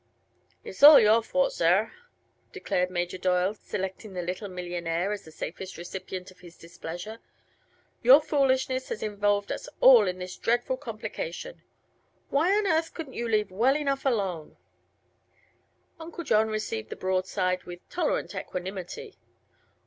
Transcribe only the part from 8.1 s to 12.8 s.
foolishness has involved us all in this dreadful complication. Why on